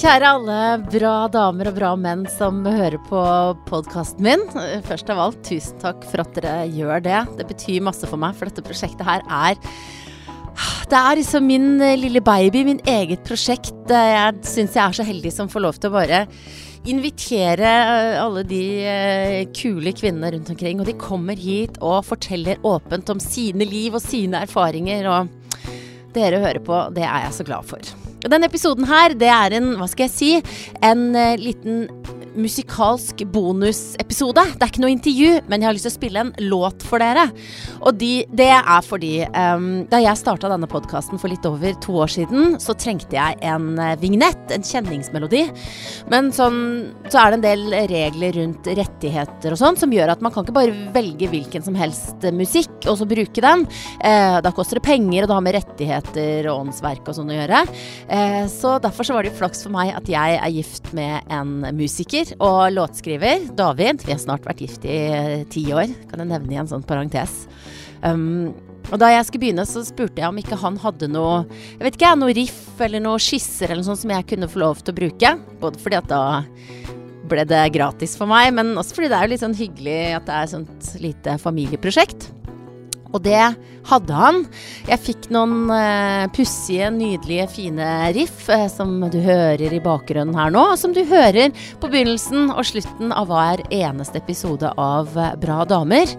Kjære 0.00 0.28
alle 0.32 0.58
bra 0.88 1.26
damer 1.28 1.68
og 1.68 1.74
bra 1.76 1.88
menn 2.00 2.22
som 2.32 2.62
hører 2.64 2.96
på 3.04 3.20
podkasten 3.66 4.24
min. 4.24 4.44
Først 4.86 5.10
av 5.12 5.18
alt, 5.20 5.42
tusen 5.44 5.76
takk 5.82 6.06
for 6.08 6.22
at 6.22 6.30
dere 6.38 6.62
gjør 6.72 7.02
det. 7.04 7.18
Det 7.36 7.44
betyr 7.50 7.84
masse 7.84 8.08
for 8.08 8.16
meg, 8.22 8.32
for 8.38 8.48
dette 8.48 8.64
prosjektet 8.64 9.04
her 9.04 9.20
er 9.28 9.58
Det 10.88 10.96
er 10.96 11.20
liksom 11.20 11.44
min 11.44 11.76
lille 12.00 12.22
baby, 12.24 12.62
min 12.64 12.80
eget 12.88 13.28
prosjekt. 13.28 13.76
Jeg 13.92 14.40
syns 14.40 14.78
jeg 14.78 14.80
er 14.86 14.96
så 14.96 15.04
heldig 15.04 15.34
som 15.36 15.52
får 15.52 15.66
lov 15.66 15.76
til 15.76 15.92
å 15.92 15.98
bare 15.98 16.22
invitere 16.88 17.68
alle 18.22 18.46
de 18.48 18.64
eh, 18.80 19.52
kule 19.52 19.92
kvinnene 19.92 20.32
rundt 20.32 20.48
omkring. 20.54 20.80
Og 20.80 20.88
de 20.88 20.96
kommer 20.96 21.36
hit 21.36 21.76
og 21.84 22.06
forteller 22.08 22.56
åpent 22.64 23.12
om 23.12 23.20
sine 23.20 23.68
liv 23.68 24.00
og 24.00 24.00
sine 24.00 24.46
erfaringer. 24.48 25.12
Og 25.12 25.68
dere 26.16 26.40
hører 26.40 26.64
på, 26.64 26.86
det 26.96 27.04
er 27.04 27.28
jeg 27.28 27.36
så 27.42 27.46
glad 27.52 27.68
for. 27.68 28.09
Denne 28.28 28.50
episoden 28.50 28.84
her, 28.90 29.14
det 29.16 29.30
er 29.32 29.56
en, 29.56 29.72
hva 29.80 29.86
skal 29.88 30.08
jeg 30.08 30.12
si, 30.12 30.30
en 30.84 31.06
uh, 31.16 31.38
liten 31.40 31.86
musikalsk 32.38 33.24
bonusepisode. 33.32 34.44
Det 34.54 34.64
er 34.64 34.70
ikke 34.72 34.82
noe 34.84 34.92
intervju, 34.94 35.30
men 35.50 35.62
jeg 35.62 35.68
har 35.68 35.76
lyst 35.76 35.86
til 35.88 35.92
å 35.92 35.96
spille 35.96 36.22
en 36.24 36.32
låt 36.50 36.84
for 36.86 37.02
dere. 37.02 37.26
Og 37.80 37.96
de, 38.00 38.10
det 38.36 38.50
er 38.56 38.86
fordi 38.86 39.12
um, 39.28 39.68
da 39.90 40.00
jeg 40.02 40.20
starta 40.20 40.50
denne 40.52 40.68
podkasten 40.70 41.20
for 41.20 41.32
litt 41.32 41.46
over 41.48 41.74
to 41.82 41.96
år 42.04 42.12
siden, 42.12 42.56
så 42.62 42.76
trengte 42.78 43.18
jeg 43.18 43.38
en 43.46 43.72
uh, 43.80 43.94
vignett, 44.00 44.42
en 44.54 44.66
kjenningsmelodi. 44.66 45.46
Men 46.12 46.30
sånn, 46.34 46.60
så 47.08 47.22
er 47.22 47.34
det 47.34 47.40
en 47.40 47.46
del 47.46 47.78
regler 47.92 48.38
rundt 48.40 48.70
rettigheter 48.78 49.56
og 49.56 49.60
sånn, 49.60 49.80
som 49.80 49.94
gjør 49.94 50.14
at 50.14 50.24
man 50.24 50.34
kan 50.34 50.46
ikke 50.46 50.56
bare 50.56 50.90
velge 50.94 51.30
hvilken 51.32 51.64
som 51.66 51.78
helst 51.78 52.28
musikk 52.36 52.88
og 52.90 53.00
så 53.00 53.08
bruke 53.08 53.44
den. 53.44 53.66
Uh, 54.04 54.38
da 54.44 54.54
koster 54.54 54.80
det 54.80 54.86
penger, 54.86 55.24
og 55.24 55.30
det 55.30 55.38
har 55.38 55.46
med 55.48 55.58
rettigheter 55.58 56.50
og 56.52 56.66
åndsverk 56.66 57.10
og 57.10 57.18
sånn 57.18 57.32
å 57.32 57.38
gjøre. 57.40 57.64
Uh, 58.10 58.44
så 58.52 58.76
derfor 58.82 59.06
så 59.06 59.16
var 59.16 59.24
det 59.24 59.34
jo 59.34 59.40
flaks 59.40 59.64
for 59.66 59.74
meg 59.74 59.94
at 59.96 60.10
jeg 60.10 60.38
er 60.40 60.54
gift 60.54 60.92
med 60.96 61.26
en 61.32 61.56
musiker 61.76 62.19
og 62.38 62.72
låtskriver, 62.74 63.46
David. 63.56 64.04
Vi 64.06 64.14
har 64.14 64.20
snart 64.22 64.46
vært 64.46 64.62
gift 64.64 64.86
i 64.88 64.96
eh, 65.10 65.44
ti 65.50 65.66
år, 65.74 65.92
kan 66.10 66.22
jeg 66.22 66.30
nevne 66.30 66.54
i 66.54 66.58
en 66.60 66.70
sånn 66.70 66.86
parentes. 66.86 67.44
Um, 68.04 68.52
og 68.90 68.96
da 69.02 69.10
jeg 69.12 69.26
skulle 69.28 69.44
begynne, 69.44 69.66
så 69.68 69.82
spurte 69.86 70.22
jeg 70.22 70.30
om 70.30 70.38
ikke 70.40 70.58
han 70.58 70.78
hadde 70.80 71.10
noe 71.12 71.42
jeg 71.50 71.84
vet 71.84 71.98
ikke, 71.98 72.14
noe 72.18 72.34
riff 72.36 72.80
eller 72.82 73.02
noe 73.04 73.20
skisser 73.22 73.68
eller 73.68 73.82
noe 73.82 73.90
sånt 73.90 74.02
som 74.02 74.14
jeg 74.14 74.26
kunne 74.32 74.48
få 74.50 74.62
lov 74.62 74.80
til 74.80 74.94
å 74.94 74.98
bruke. 75.02 75.34
Både 75.62 75.82
fordi 75.82 76.00
at 76.00 76.10
da 76.10 76.22
ble 77.30 77.44
det 77.46 77.62
gratis 77.76 78.16
for 78.18 78.30
meg, 78.30 78.50
men 78.56 78.74
også 78.80 78.96
fordi 78.96 79.12
det 79.12 79.18
er 79.18 79.26
jo 79.26 79.34
litt 79.34 79.44
sånn 79.44 79.58
hyggelig 79.58 79.98
at 80.18 80.26
det 80.26 80.36
er 80.36 80.48
et 80.48 80.54
sånt 80.56 80.92
lite 81.04 81.36
familieprosjekt. 81.42 82.30
Og 83.10 83.22
det 83.24 83.42
hadde 83.90 84.14
han. 84.14 84.44
Jeg 84.88 85.02
fikk 85.02 85.28
noen 85.34 85.70
eh, 85.74 86.28
pussige, 86.36 86.90
nydelige, 86.94 87.48
fine 87.50 87.88
riff 88.14 88.48
eh, 88.52 88.66
som 88.70 88.98
du 89.10 89.18
hører 89.24 89.74
i 89.74 89.82
bakgrunnen 89.82 90.36
her 90.38 90.52
nå. 90.54 90.70
Og 90.74 90.78
som 90.80 90.94
du 90.96 91.02
hører 91.08 91.50
på 91.82 91.90
begynnelsen 91.90 92.52
og 92.54 92.64
slutten 92.70 93.14
av 93.16 93.30
hver 93.30 93.64
eneste 93.74 94.22
episode 94.22 94.72
av 94.78 95.14
Bra 95.40 95.62
damer. 95.68 96.10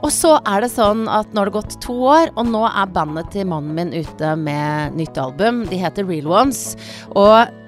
Og 0.00 0.08
så 0.14 0.36
er 0.48 0.64
det 0.64 0.72
sånn 0.72 1.04
at 1.12 1.32
nå 1.32 1.42
har 1.42 1.50
det 1.50 1.56
gått 1.58 1.76
to 1.84 1.94
år, 2.08 2.30
og 2.38 2.46
nå 2.48 2.62
er 2.68 2.92
bandet 2.94 3.32
til 3.34 3.48
mannen 3.50 3.74
min 3.76 3.90
ute 3.92 4.34
med 4.40 4.96
nytt 4.96 5.18
album. 5.20 5.64
De 5.68 5.80
heter 5.80 6.06
Real 6.08 6.30
Ones. 6.30 6.62
Og 7.12 7.59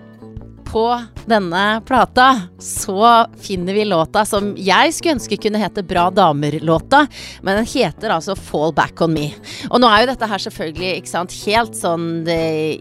på 0.73 0.87
denne 1.29 1.83
plata 1.87 2.49
så 2.59 3.27
finner 3.41 3.77
vi 3.77 3.85
låta 3.85 4.25
som 4.27 4.53
jeg 4.57 4.95
skulle 4.97 5.19
ønske 5.19 5.39
kunne 5.45 5.61
hete 5.61 5.85
Bra 5.87 6.07
damer-låta, 6.15 7.03
men 7.45 7.61
den 7.61 7.69
heter 7.69 8.15
altså 8.15 8.37
Fall 8.39 8.73
Back 8.73 9.03
On 9.05 9.13
Me. 9.13 9.29
Og 9.69 9.83
nå 9.83 9.91
er 9.91 10.03
jo 10.03 10.11
dette 10.13 10.29
her 10.31 10.45
selvfølgelig 10.47 10.91
ikke 11.03 11.13
sant, 11.13 11.37
helt 11.45 11.77
sånn 11.77 12.09
det, 12.27 12.39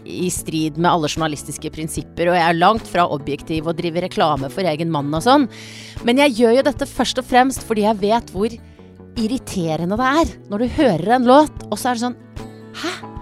i 0.08 0.30
strid 0.32 0.80
med 0.80 0.90
alle 0.92 1.10
journalistiske 1.12 1.72
prinsipper, 1.74 2.30
og 2.32 2.38
jeg 2.38 2.46
er 2.46 2.60
langt 2.60 2.88
fra 2.88 3.06
objektiv 3.12 3.68
og 3.68 3.76
driver 3.80 4.06
reklame 4.06 4.50
for 4.52 4.72
egen 4.72 4.92
mann 4.94 5.12
og 5.12 5.24
sånn, 5.26 5.48
men 6.06 6.22
jeg 6.24 6.38
gjør 6.40 6.60
jo 6.60 6.66
dette 6.70 6.88
først 6.88 7.20
og 7.20 7.28
fremst 7.28 7.66
fordi 7.68 7.84
jeg 7.84 8.00
vet 8.00 8.32
hvor 8.32 8.60
irriterende 9.20 9.98
det 10.00 10.12
er 10.22 10.36
når 10.48 10.64
du 10.64 10.76
hører 10.80 11.16
en 11.18 11.32
låt, 11.34 11.66
og 11.68 11.76
så 11.76 11.92
er 11.92 11.98
det 11.98 12.06
sånn 12.08 12.20
Hæ? 12.72 13.12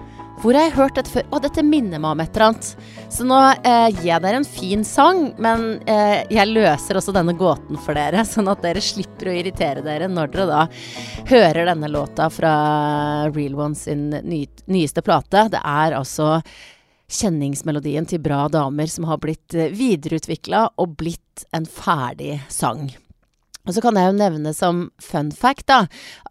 Hvor 0.40 0.56
har 0.56 0.70
jeg 0.70 0.76
hørt 0.78 0.96
dette 0.96 1.12
før? 1.12 1.26
Å, 1.34 1.38
dette 1.44 1.62
minner 1.66 2.00
meg 2.00 2.14
om 2.14 2.20
et 2.22 2.30
eller 2.32 2.46
annet. 2.46 2.68
Så 3.10 3.24
nå 3.26 3.36
eh, 3.66 3.88
gir 3.90 4.06
jeg 4.06 4.22
dere 4.22 4.38
en 4.38 4.46
fin 4.46 4.84
sang, 4.86 5.24
men 5.42 5.64
eh, 5.90 6.22
jeg 6.30 6.52
løser 6.52 7.00
også 7.00 7.14
denne 7.14 7.34
gåten 7.34 7.78
for 7.82 7.98
dere, 7.98 8.22
sånn 8.32 8.50
at 8.52 8.62
dere 8.62 8.82
slipper 8.84 9.32
å 9.32 9.34
irritere 9.34 9.82
dere 9.82 10.06
når 10.10 10.30
dere 10.30 10.46
da 10.50 10.60
hører 11.32 11.66
denne 11.72 11.90
låta 11.90 12.28
fra 12.30 12.52
Real 13.34 13.58
Ones 13.58 13.82
sin 13.88 14.08
ny, 14.14 14.44
nyeste 14.70 15.02
plate. 15.02 15.48
Det 15.50 15.58
er 15.58 15.98
altså 15.98 16.36
kjenningsmelodien 17.10 18.06
til 18.06 18.22
Bra 18.22 18.44
damer 18.52 18.90
som 18.90 19.08
har 19.10 19.18
blitt 19.22 19.58
eh, 19.58 19.72
videreutvikla 19.74 20.68
og 20.78 20.98
blitt 21.02 21.48
en 21.56 21.66
ferdig 21.66 22.38
sang. 22.46 22.86
Og 23.68 23.76
så 23.76 23.82
kan 23.84 23.98
jeg 23.98 24.08
jo 24.08 24.16
nevne 24.16 24.52
som 24.56 24.86
fun 25.02 25.28
fact 25.36 25.66
da, 25.68 25.82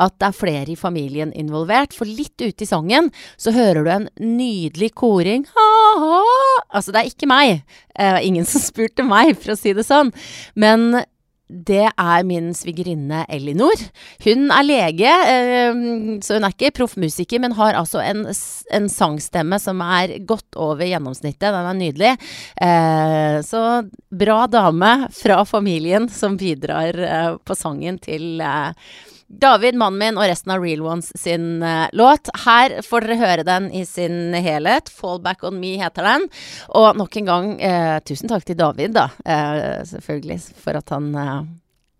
at 0.01 0.15
det 0.17 0.29
er 0.29 0.37
flere 0.37 0.73
i 0.73 0.79
familien 0.79 1.31
involvert. 1.37 1.93
For 1.95 2.09
litt 2.09 2.35
ute 2.41 2.65
i 2.65 2.69
sangen 2.69 3.11
så 3.37 3.53
hører 3.55 3.85
du 3.85 3.91
en 3.93 4.09
nydelig 4.17 4.91
koring. 4.97 5.45
Ha-ha! 5.53 6.23
Altså, 6.73 6.93
det 6.93 7.03
er 7.03 7.11
ikke 7.11 7.29
meg. 7.29 7.61
Eh, 7.95 8.19
ingen 8.25 8.47
som 8.49 8.63
spurte 8.63 9.05
meg, 9.05 9.35
for 9.37 9.53
å 9.53 9.59
si 9.59 9.75
det 9.77 9.85
sånn. 9.87 10.11
Men 10.59 11.03
det 11.49 11.87
er 11.89 12.25
min 12.29 12.51
svigerinne 12.53 13.23
Elinor. 13.33 13.81
Hun 14.21 14.51
er 14.53 14.65
lege, 14.67 15.13
eh, 15.33 15.79
så 16.21 16.37
hun 16.37 16.45
er 16.45 16.53
ikke 16.53 16.75
proffmusiker, 16.77 17.41
men 17.41 17.57
har 17.57 17.77
altså 17.79 18.03
en, 18.03 18.27
en, 18.29 18.89
sangstemme 18.89 19.57
som 19.61 19.81
er 19.81 20.19
godt 20.29 20.59
over 20.61 20.85
gjennomsnittet. 20.85 21.49
Den 21.49 21.71
er 21.71 21.79
nydelig. 21.79 22.13
Eh, 22.61 23.39
så 23.45 23.63
bra 24.13 24.43
dame 24.51 24.93
fra 25.15 25.41
familien 25.49 26.05
som 26.13 26.37
bidrar 26.37 27.01
eh, 27.09 27.33
på 27.41 27.57
sangen 27.57 27.97
til 28.03 28.43
David, 29.29 29.77
mannen 29.77 29.99
min, 30.01 30.17
og 30.17 30.25
resten 30.25 30.53
av 30.55 30.63
Real 30.63 30.81
Ones 30.81 31.11
sin 31.19 31.61
uh, 31.61 31.85
låt. 31.93 32.31
Her 32.45 32.79
får 32.85 33.05
dere 33.05 33.19
høre 33.21 33.45
den 33.47 33.69
i 33.71 33.83
sin 33.85 34.33
helhet. 34.33 34.89
'Fall 34.89 35.21
Back 35.21 35.45
On 35.45 35.59
Me' 35.61 35.77
heter 35.77 36.07
den. 36.07 36.25
Og 36.73 36.97
nok 36.97 37.17
en 37.21 37.29
gang, 37.29 37.51
uh, 37.61 37.97
tusen 38.01 38.31
takk 38.31 38.47
til 38.47 38.57
David, 38.59 38.97
da. 38.97 39.09
Uh, 39.21 39.85
selvfølgelig, 39.85 40.39
for 40.57 40.81
at 40.81 40.95
han 40.95 41.11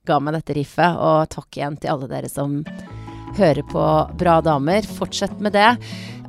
ga 0.10 0.18
meg 0.24 0.40
dette 0.40 0.58
riffet. 0.58 0.98
Og 0.98 1.30
takk 1.30 1.62
igjen 1.62 1.78
til 1.78 1.94
alle 1.94 2.10
dere 2.10 2.32
som 2.32 2.64
hører 3.38 3.66
på 3.70 3.86
Bra 4.18 4.40
damer. 4.42 4.82
Fortsett 4.98 5.40
med 5.40 5.54
det 5.54 5.76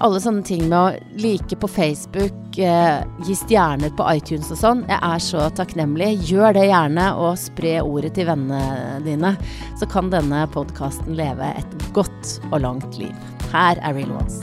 alle 0.00 0.20
sånne 0.20 0.42
ting 0.46 0.62
med 0.68 0.78
å 0.78 1.18
like 1.20 1.56
på 1.60 1.68
Facebook, 1.68 2.58
eh, 2.58 3.02
gi 3.26 3.34
stjerner 3.36 3.92
på 3.96 4.06
iTunes 4.14 4.48
og 4.50 4.56
sånn. 4.60 4.80
Jeg 4.88 4.96
er 4.96 5.18
så 5.20 5.48
takknemlig. 5.56 6.14
Gjør 6.30 6.56
det 6.56 6.68
gjerne, 6.70 7.06
og 7.20 7.36
spre 7.38 7.80
ordet 7.84 8.14
til 8.16 8.30
vennene 8.30 9.02
dine. 9.04 9.36
Så 9.78 9.88
kan 9.90 10.10
denne 10.10 10.46
podkasten 10.54 11.16
leve 11.16 11.52
et 11.56 11.92
godt 11.92 12.40
og 12.50 12.60
langt 12.64 12.96
liv. 12.98 13.12
Her 13.52 13.76
er 13.82 13.94
Real 13.94 14.12
Ones. 14.12 14.40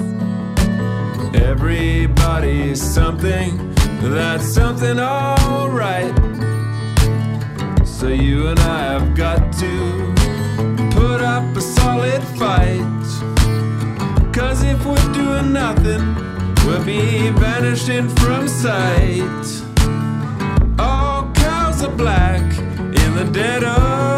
Everybody's 1.34 2.78
something, 2.78 3.58
that's 4.02 4.46
something 4.46 5.00
alright. 5.00 6.14
So 7.84 8.10
you 8.10 8.48
and 8.48 8.60
I 8.60 8.94
have 8.94 9.16
got 9.16 9.52
to 9.60 10.27
a 11.58 11.62
solid 11.62 12.22
fight. 12.38 13.04
Cause 14.32 14.62
if 14.62 14.86
we're 14.86 15.14
doing 15.14 15.52
nothing, 15.52 16.04
we'll 16.66 16.84
be 16.86 17.30
vanishing 17.32 18.10
from 18.10 18.48
sight. 18.48 19.48
All 20.78 21.32
cows 21.34 21.82
are 21.84 21.96
black 21.96 22.44
in 23.02 23.16
the 23.16 23.28
dead 23.32 23.64
of 23.64 24.17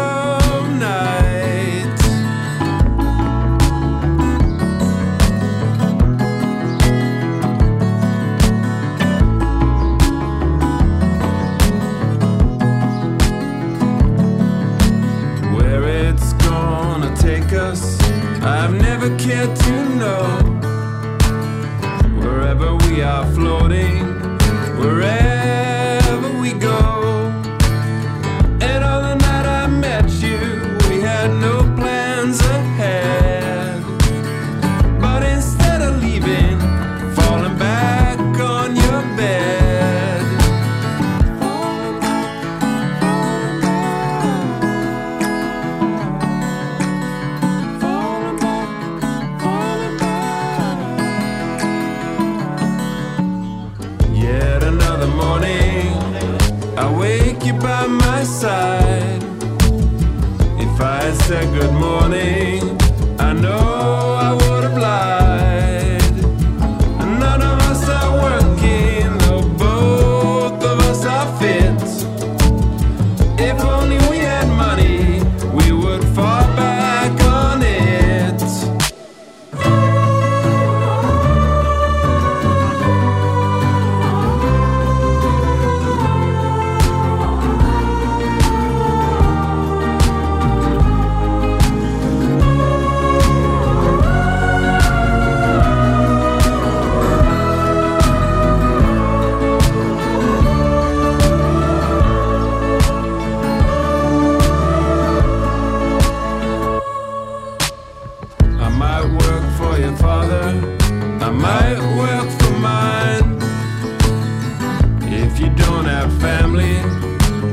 have 116.00 116.20
family 116.20 116.76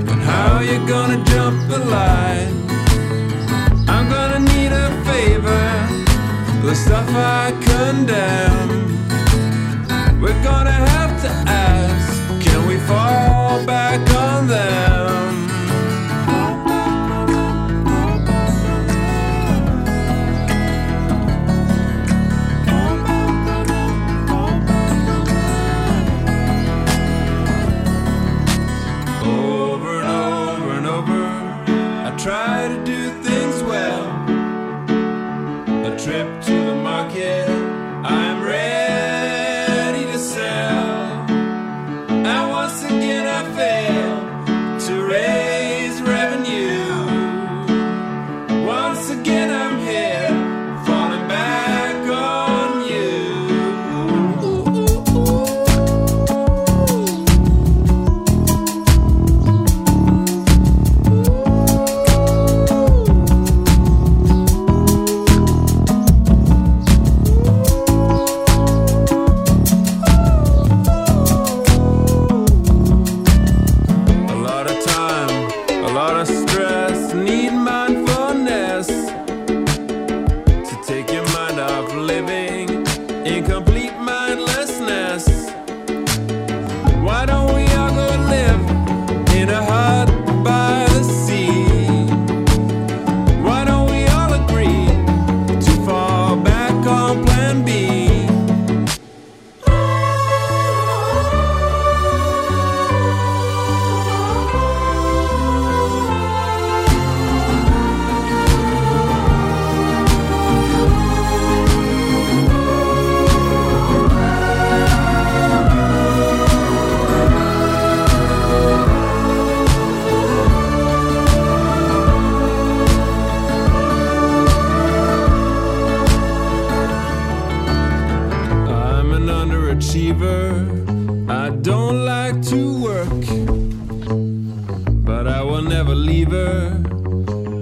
and 0.10 0.22
how 0.22 0.62
you 0.62 0.78
gonna 0.88 1.22
jump 1.26 1.58
the 1.68 1.80
line? 1.80 2.54
I'm 3.90 4.08
gonna 4.10 4.40
need 4.40 4.72
a 4.72 4.88
favor 5.10 5.68
the 6.66 6.74
stuff 6.74 7.10
I 7.10 7.52
condemn. 7.70 8.72
We're 10.22 10.44
gonna 10.44 10.80
have 10.94 11.22
to 11.24 11.30
ask 11.50 12.10
can 12.42 12.66
we 12.70 12.78
fall 12.92 13.66
back 13.66 14.00
on 14.16 14.48
them? 14.48 14.87
to 32.68 32.84
do 32.84 33.10
things 33.24 33.64
well. 33.64 34.04
A 35.86 35.98
trip 35.98 36.42
to 36.42 36.52
the 36.52 36.76
market. 36.76 37.57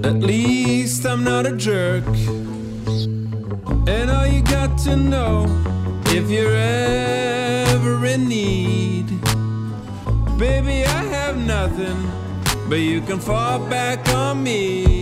At 0.04 0.20
least 0.20 1.04
I'm 1.06 1.22
not 1.24 1.46
a 1.46 1.56
jerk. 1.56 2.04
And 3.88 4.10
all 4.10 4.26
you 4.26 4.42
got 4.42 4.78
to 4.84 4.96
know 4.96 5.46
if 6.06 6.30
you're 6.30 6.54
ever 6.54 8.04
in 8.06 8.28
need, 8.28 9.08
baby, 10.38 10.84
I 10.84 11.02
have 11.16 11.36
nothing, 11.36 11.98
but 12.68 12.80
you 12.80 13.00
can 13.00 13.18
fall 13.18 13.58
back 13.68 14.08
on 14.08 14.42
me. 14.42 14.95